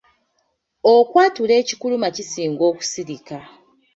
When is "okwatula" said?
0.93-1.53